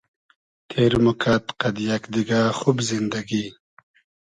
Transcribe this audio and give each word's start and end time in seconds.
تېر 0.69 0.93
موکئد 1.03 1.45
قئد 1.59 1.75
یئگ 1.87 2.03
دیگۂ 2.13 2.41
خوب 2.57 2.77
زیندئگی 2.87 3.45